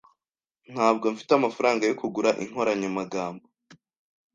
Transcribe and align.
Ntabwo 0.73 1.05
mfite 1.13 1.31
amafaranga 1.35 1.83
yo 1.85 1.95
kugura 2.01 2.29
inkoranyamagambo. 2.43 3.45